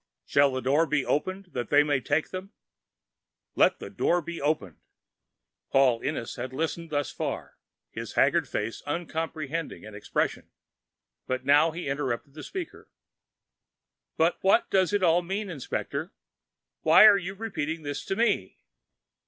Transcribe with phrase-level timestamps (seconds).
[0.25, 2.53] _""Shall the Door be opened that They may take them?"
[3.53, 4.77] "Let the Door be opened!"
[5.71, 7.59] Paul Ennis had listened thus far,
[7.91, 10.49] his haggard face uncomprehending in expression,
[11.27, 12.89] but now he interrupted the speaker.
[14.17, 16.11] "But what does it all mean, inspector?
[16.81, 18.57] Why are you repeating this to me?"